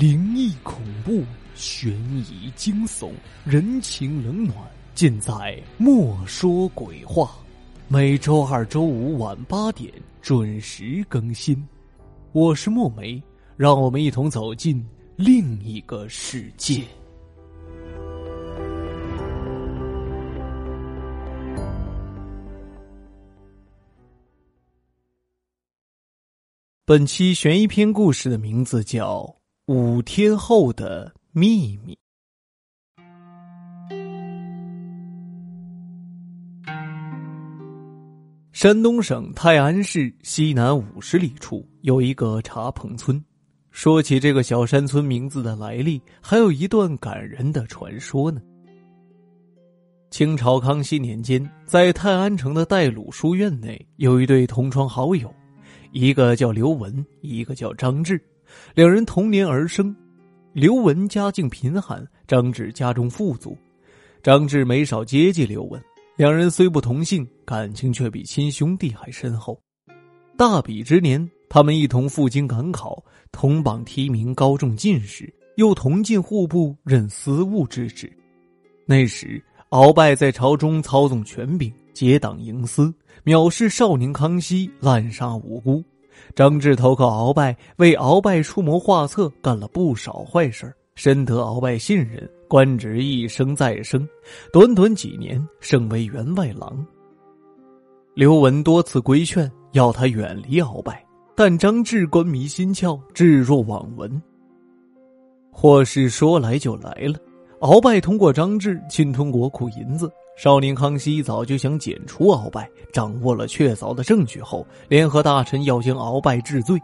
[0.00, 1.22] 灵异、恐怖、
[1.54, 3.10] 悬疑、惊悚、
[3.44, 4.56] 人情冷暖，
[4.94, 5.30] 尽在
[5.76, 7.24] 《莫说鬼话》。
[7.86, 9.92] 每周二、周五晚八点
[10.22, 11.62] 准时更新。
[12.32, 13.22] 我是墨梅，
[13.58, 14.82] 让我们一同走进
[15.16, 16.82] 另一个世界。
[26.86, 29.18] 本期悬疑篇故事的名字叫
[29.72, 31.96] 《五天后的秘密》。
[38.50, 43.24] 山东省泰安市西南五十里处有一个茶棚村。
[43.70, 48.42] 说起这个小山村名字的来历，还有一段感人的传说呢。
[50.10, 55.32] 清朝康熙年间，在泰安城的戴鲁书院内，有一对同窗好友。
[55.92, 58.20] 一个叫刘文，一个叫张志，
[58.74, 59.94] 两人同年而生。
[60.52, 63.56] 刘文家境贫寒，张志家中富足。
[64.22, 65.80] 张志没少接济刘文，
[66.16, 69.60] 两人虽不同姓，感情却比亲兄弟还深厚。
[70.36, 78.12] 大比之年，他们一同赴京赶考，同榜提名高中进士，又同进户部任司务之职。
[78.86, 81.72] 那时，鳌拜在朝中操纵权柄。
[81.92, 82.92] 结党营私，
[83.24, 85.84] 藐视少年康熙，滥杀无辜。
[86.34, 94.06] 张志投靠鳌拜，为鳌拜出谋划策，干了不少坏事深得鳌拜信任，官职一升再升，
[94.52, 96.86] 短短几年升为员外郎。
[98.14, 101.04] 刘文多次规劝，要他远离鳌拜，
[101.34, 104.22] 但张志官迷心窍，置若罔闻。
[105.52, 107.18] 祸事说来就来了，
[107.60, 110.10] 鳌拜通过张志侵吞国库银子。
[110.42, 116.80] 少年康熙早就想剪除鳌拜，掌握了确凿的证据后，联合大臣要将鳌拜治罪。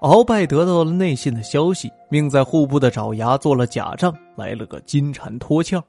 [0.00, 5.84] 鳌拜得到了内信的消息，命在户部的爪牙做了假账，来了个金蝉脱壳。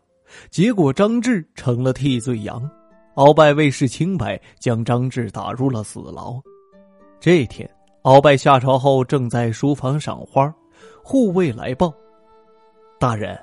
[0.52, 2.70] 结果张志成了替罪羊，
[3.16, 6.38] 鳌拜为示清白，将张志打入了死牢。
[7.22, 7.70] 这天，
[8.02, 10.54] 鳌拜下朝后正在书房赏花，
[11.02, 11.94] 护卫来报
[13.00, 13.40] ：“大人，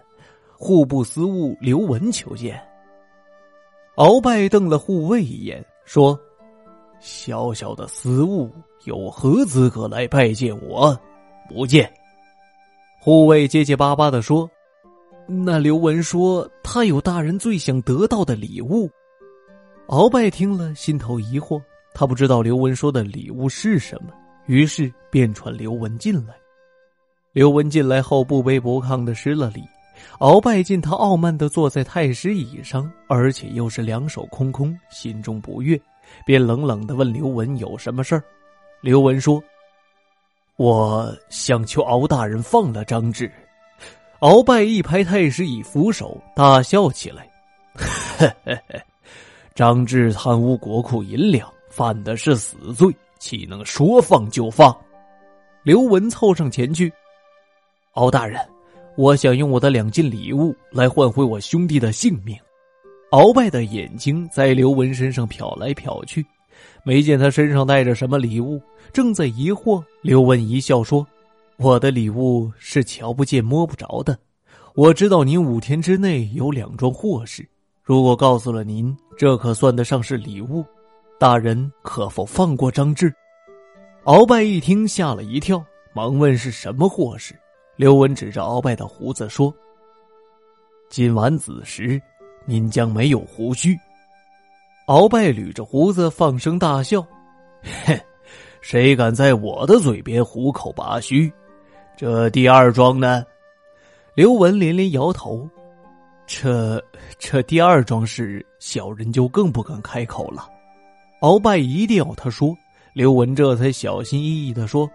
[0.53, 2.63] 户部司务刘文求见。”
[3.97, 6.19] 鳌拜瞪了护卫一眼，说
[6.99, 8.51] ：“小小的私务，
[8.85, 10.99] 有何资格来拜见我？
[11.49, 11.93] 不见。”
[13.01, 14.51] 护卫结结巴巴的说
[15.29, 18.91] ：“那刘文说他有大人最想得到的礼物。”
[19.89, 21.63] 鳌拜听了，心头疑惑，
[21.95, 24.11] 他不知道刘文说的礼物是什么，
[24.47, 26.35] 于是便传刘文进来。
[27.33, 29.63] 刘文进来后，不卑不亢的施了礼。
[30.21, 35.81] 鳌拜见他傲慢的坐在太师椅上，而且又是两手空空，心中不悦，
[36.25, 38.23] 便冷冷的问刘文有什么事儿。
[38.81, 39.43] 刘文说
[40.57, 43.31] ：“我想求敖大人放了张志。”
[44.21, 47.29] 鳌拜一拍太师椅扶手，大笑起来
[49.55, 54.75] ：“张志贪污国库银两，犯的是死罪，岂能说放就放？”
[55.65, 56.91] 刘文凑上前去
[57.93, 58.41] ：“敖大人。”
[58.97, 62.37] 我想用我的两件礼物来换回我兄弟的性命。
[63.11, 66.25] 鳌拜的眼睛在刘文身上瞟来瞟去，
[66.85, 68.61] 没见他身上带着什么礼物，
[68.93, 69.83] 正在疑惑。
[70.03, 71.07] 刘文一笑说
[71.59, 74.19] ：“我的礼物是瞧不见摸不着的。
[74.75, 77.49] 我知道您五天之内有两桩祸事，
[77.83, 80.65] 如果告诉了您，这可算得上是礼物。
[81.19, 83.13] 大人可否放过张志？”
[84.05, 87.35] 鳌拜一听吓了一跳，忙问是什么祸事。
[87.77, 89.53] 刘文指着鳌拜的胡子说
[90.89, 92.01] ：“今晚子时，
[92.47, 93.77] 您将没有胡须。”
[94.87, 97.05] 鳌拜捋着胡子放声大笑
[97.87, 97.99] ：“哼，
[98.61, 101.33] 谁敢在我的嘴边虎口拔须？
[101.97, 103.25] 这第二桩呢？”
[104.15, 105.49] 刘文连连摇头
[106.27, 106.81] ：“这
[107.19, 110.49] 这第二桩事，小人就更不敢开口了。”
[111.23, 112.57] 鳌拜一定要他说，
[112.93, 114.89] 刘文这才小心翼翼的说。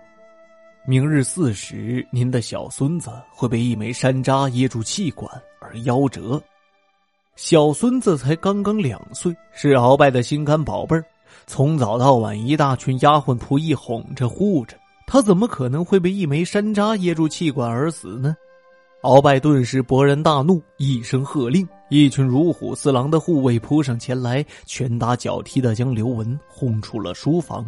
[0.86, 5.30] 明日巳时，您的小孙子会被一枚山楂噎住气管
[5.60, 6.42] 而夭折。
[7.36, 11.06] 小孙子才刚刚两岁，是鳌拜的心肝宝贝儿，
[11.46, 18.36] 从早到晚一大群丫鬟仆役哄着护着，他怎么可能会被一枚山楂噎住气管而死呢？
[19.04, 27.66] 鳌拜顿时勃然大怒，一声喝令，一群如虎似狼的护卫扑上前来，拳打脚踢的将刘文轰出了书房。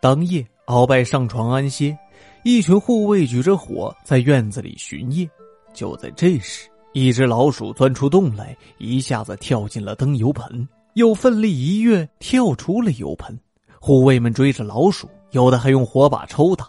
[0.00, 1.98] 当夜，鳌拜上床安歇。
[2.42, 5.28] 一群护卫举着火在院子里巡夜，
[5.74, 13.38] 就在这时，一只老鼠钻出洞来，一下子跳进了灯油盆，又奋力一跃跳出了油盆。
[13.78, 16.66] 护卫们追着老鼠，有的还用火把抽打。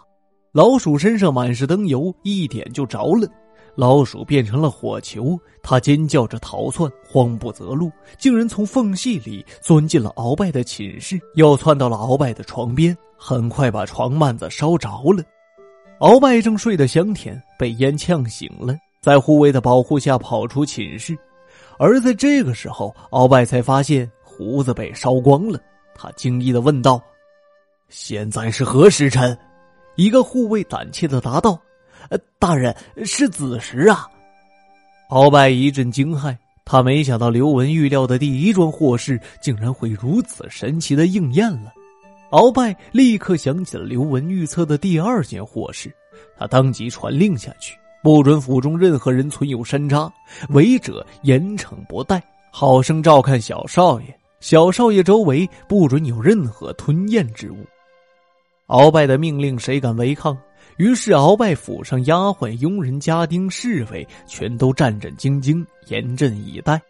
[0.52, 3.26] 老鼠身上满是灯油，一点就着了。
[3.74, 15.24] 老鼠变成了火球，它尖叫着逃窜，慌不择路，竟然从缝隙里钻进了鳌拜的寝室，又窜到了鳌拜的床边，很快把床幔子烧着了。
[16.02, 21.16] 鳌拜正睡得香甜，被烟呛醒了，在护卫的保护下跑出寝室。
[21.78, 25.60] 而在这个时候，鳌拜才发现胡子被烧光了，
[25.94, 27.00] 他惊异的问道
[27.88, 29.38] ：“现在是何时辰？”
[29.94, 31.56] 一个护卫胆怯的答道。
[32.08, 34.08] 呃，大人是子时啊！
[35.10, 41.72] 鳌拜一阵惊骇，他没想到刘文预料的第一桩祸事竟然会如此神奇的应验了。
[42.32, 45.94] 鳌拜立刻想起了刘文预测的第二件祸事，
[46.38, 50.10] 他当即传令下去，不准府中任何人存有山楂，
[50.48, 54.18] 违者严惩不贷，好生照看小少爷。
[54.40, 57.66] 小少爷周围不准有任何吞咽之物。
[58.68, 60.34] 鳌拜的命令，谁敢违抗？
[60.78, 66.80] 于是，鳌拜府上丫鬟、佣人、家丁、侍卫全都战战兢兢，严阵以待。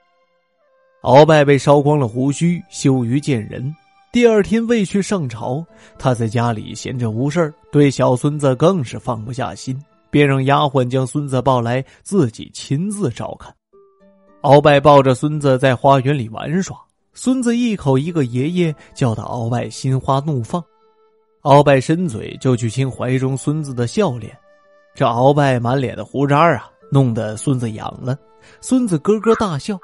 [1.03, 3.75] 鳌拜被烧光了胡须，羞于见人。
[4.13, 5.65] 第二天未去上朝，
[5.99, 13.51] 他在家里闲着无事对小孙子更是放不下心，便让丫鬟将孙子抱来，自己亲自照看。
[14.43, 16.77] 鳌拜抱着孙子在花园里玩耍，
[17.15, 20.63] 孙子一口一个爷爷，叫得鳌拜心花怒放。
[21.45, 24.37] 鳌拜伸嘴就去亲怀中孙子的笑脸，
[24.95, 28.15] 这鳌拜满脸的胡渣啊，弄得孙子痒了。
[28.61, 29.81] 孙子咯咯大笑。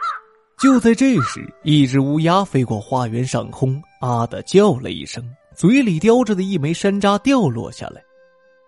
[0.58, 5.24] 就在这时，一只乌鸦飞过花园上空，啊的叫了一声，
[5.54, 8.02] 嘴里叼着的一枚山楂掉落下来。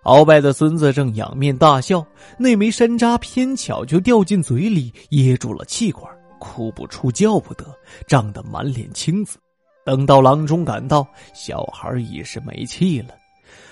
[0.04, 2.04] 鳌拜的孙子正仰面大笑，
[2.38, 7.66] 那枚山楂偏巧就掉进嘴里，噎住了气管，哭不出，叫不得，
[8.06, 9.38] 涨得满脸青紫。
[9.84, 13.08] 等到郎中赶到，小孩已是没气了。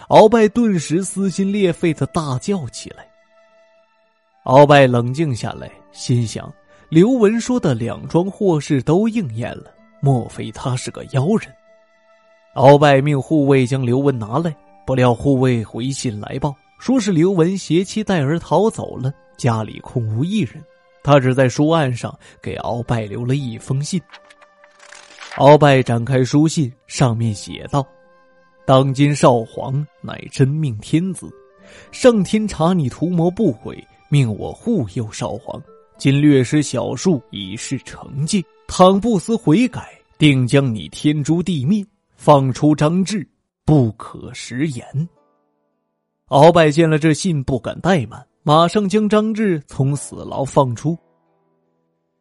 [0.09, 3.07] 鳌拜顿时撕心裂肺的大叫起来。
[4.45, 6.53] 鳌拜冷静下来，心想：
[6.89, 11.53] 刘文说的两桩祸事都应验了，莫非他是个妖人？
[12.55, 14.55] 鳌拜命护卫将刘文拿来，
[14.87, 20.63] 不料护卫回信来报，说是刘文携妻带儿逃走了，家里空无一人。
[21.05, 24.01] 他只在书案上给鳌拜留了一封信。
[25.37, 27.87] 鳌拜展开书信，上面写道
[28.67, 31.31] ：“当今少皇乃真命天子，
[31.93, 35.63] 上天查你图谋不轨，命我护佑少皇。
[35.97, 38.43] 今略施小术，以示惩戒。
[38.69, 41.85] 倘不思悔改，定将你天诛地灭。
[42.15, 43.27] 放出张志，
[43.65, 45.09] 不可食言。”
[46.29, 50.97] 鳌拜见了这信，不敢怠慢，马上将张志从死牢放出。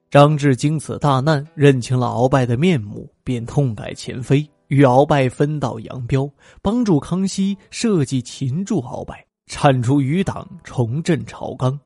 [0.10, 11.78] 张志经此大难，认清了鳌拜的面目，便痛改前非，与鳌拜分道扬镳，帮助康熙设计擒住鳌拜，铲除余党，重振朝纲。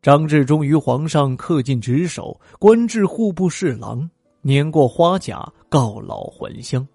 [0.00, 4.08] 张志忠于皇上恪尽职守，官至户部侍郎，
[4.42, 6.86] 年过花甲，告老还乡。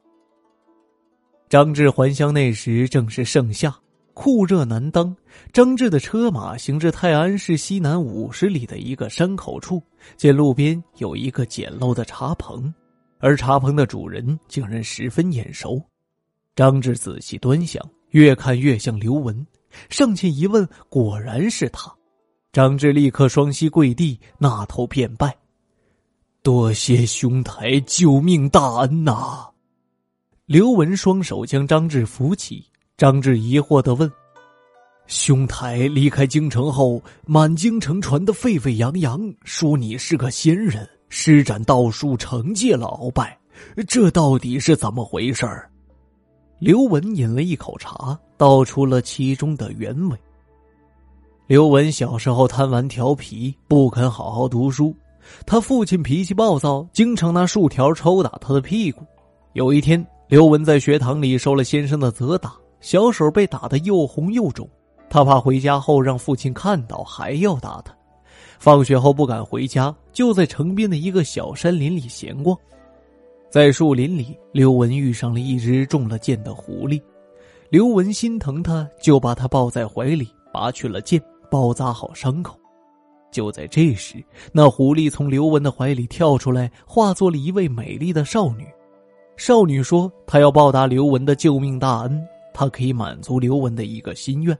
[1.49, 3.75] 张志还乡那时正是盛夏。
[4.15, 5.15] 酷热难当，
[5.51, 9.81] 张志的车马行至泰安市西南五十里的一个山口处，
[10.15, 12.71] 见路边有一个简陋的茶棚，
[13.17, 15.81] 而茶棚的主人竟然十分眼熟。
[16.55, 19.45] 张志仔细端详，越看越像刘文，
[19.89, 21.91] 上前一问，果然是他。
[22.53, 25.35] 张志立刻双膝跪地，纳头便拜
[26.43, 29.47] ：“多谢兄台救命大恩呐！”
[30.45, 32.63] 刘文双手将张志扶起。
[32.95, 34.09] 张志疑惑的问
[35.07, 43.35] ：“兄台离开京城后，满京城传得沸沸扬扬，说你是个仙人，施展道术惩戒了鳌拜，
[43.87, 45.43] 这到底是怎么回事？”
[46.61, 50.17] 刘文饮了一口茶，道出了其中的原委。
[51.45, 54.95] 刘文小时候贪玩调皮，不肯好好读书，
[55.45, 59.01] 他父亲脾气暴躁，经常拿树条抽打他的屁股。
[59.51, 62.53] 有一天，刘文在学堂里受了先生的责打。
[62.79, 64.67] 小手被打得又红又肿，
[65.09, 67.93] 他怕回家后让父亲看到还要打他。
[68.57, 72.57] 放学后不敢回家，就在城边的一个小山林里闲逛。
[73.49, 77.01] 在树林里，刘文遇上了一只中了箭的狐狸。
[77.69, 81.21] 刘文心疼他，就把他抱在怀里，拔去了箭，
[81.53, 82.57] 包扎好伤口。
[83.31, 88.65] 就在这时，那狐狸从刘文的怀里跳出来，化作了一位美丽的少女。
[89.37, 94.57] 少女说：“她要报答刘文的救命大恩。”她可以满足刘文的一个心愿。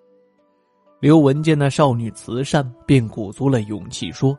[1.00, 4.38] 刘文见那少女慈善，便鼓足了勇气说：“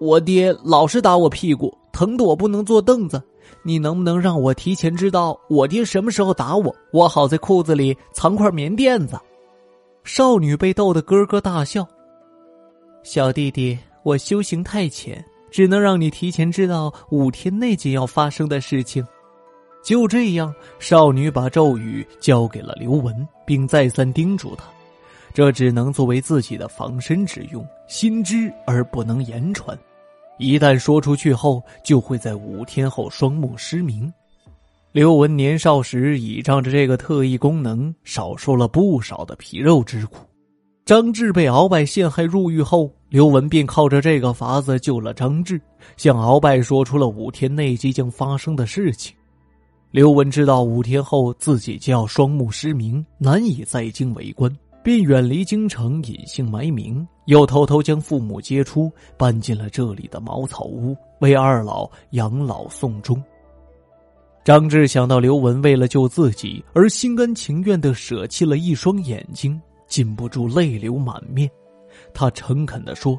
[0.00, 3.20] 我爹老是打我屁股，疼得我不能坐凳子。
[3.64, 9.18] 你能不能让我提前知道我爹什么时候打我，我好在裤子里藏块棉垫子？”
[10.04, 11.88] 少女被逗得咯咯大笑。
[13.02, 19.04] 小弟弟，我修行太浅，只能让你提前知道五天内就要发生的事情。
[19.82, 24.64] 就这样，少女把咒语交给了刘文，并再三叮嘱他：
[25.32, 29.78] 这只能作为自己的防身之用，心知而不能言传。
[30.38, 34.12] 一旦说出去后，就会在五天后双目失明。
[34.94, 40.18] 刘文年少时倚仗着这个特异功能，少受了不少的皮肉之苦。
[40.84, 45.60] 张志被鳌拜陷害入狱后，刘文便靠着这个法子救了张志，
[45.96, 49.12] 向鳌拜说出了五天内即将发生的事情。
[49.90, 54.48] 刘文知道五天后自己就要双目失明，难以在京为官，
[54.84, 63.20] 便远离京城，隐姓埋名，又偷偷将父母接出，搬进了这里的茅草屋，为二老养老送终。
[64.44, 69.58] 张志想到刘文为了救自己而心甘情愿的舍弃了一双眼睛，
[69.88, 71.50] 禁不住泪流满面。
[72.12, 73.18] 他诚恳的说：“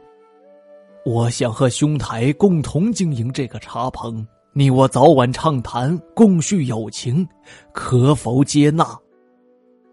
[1.04, 7.28] 我想和兄台共同经营这个茶棚，你我早晚畅谈，共叙友情，
[7.74, 8.96] 可否接纳？”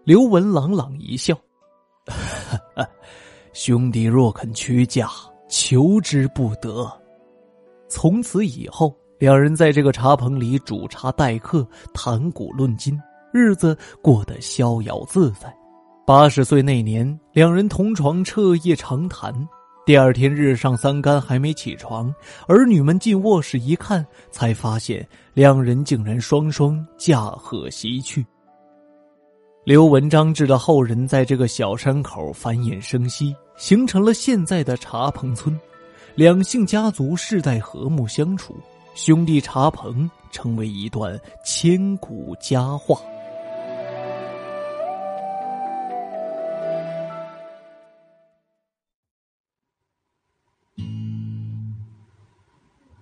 [0.05, 1.35] 刘文朗朗一笑
[3.53, 5.09] ：“兄弟若肯屈驾，
[5.49, 6.87] 求之不得。”
[7.89, 8.95] 从此以后。
[9.23, 12.99] 两人在这个茶棚里煮茶待客，谈古论今，
[13.31, 15.47] 日子过得逍遥自在。
[16.05, 19.33] 八十岁那年，两人同床彻夜长谈。
[19.85, 22.13] 第二天日上三竿还没起床，
[22.49, 28.25] 儿女们进卧室一看，才发现两人竟然双双驾鹤西去。
[29.63, 35.57] 刘文章志的后人在这个小山口繁衍生息，形成了现在的茶棚村，
[36.13, 38.53] 两姓家族世代和睦相处。
[38.95, 42.95] 兄弟茶棚成为一段千古佳话。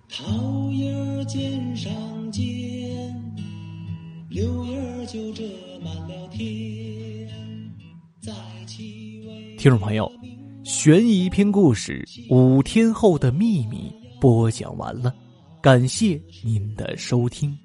[0.08, 1.92] 桃叶儿尖上
[2.32, 2.42] 尖，
[4.30, 5.42] 柳叶儿就遮
[5.84, 7.28] 满了天。
[8.20, 8.32] 在
[8.66, 10.10] 听众朋友，
[10.64, 12.02] 悬疑篇故事
[12.34, 15.14] 《五天后的秘密》播讲完了。
[15.62, 17.56] 感谢您的收听。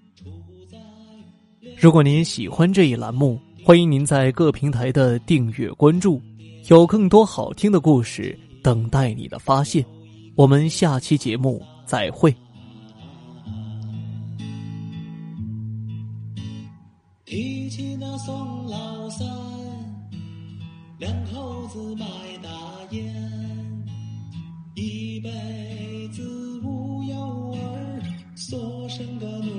[1.79, 6.21] 如果您喜欢这一栏目，欢迎您在各平台的订阅关注，
[6.69, 9.83] 有更多好听的故事等待你的发现。
[10.35, 12.31] 我们下期节目再会。
[17.25, 19.27] 提起那宋老三，
[20.99, 22.05] 两口子卖
[22.43, 22.49] 大
[22.91, 23.83] 烟，
[24.75, 25.29] 一辈
[26.09, 26.46] 子。
[28.97, 29.56] 生的路。